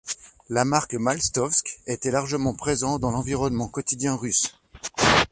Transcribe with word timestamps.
La 0.49 0.65
marque 0.65 0.95
Maltsovsk 0.95 1.79
était 1.85 2.09
largement 2.09 2.55
présent 2.55 2.97
dans 2.97 3.11
l'environnement 3.11 3.67
quotidien 3.67 4.15
russe. 4.15 4.59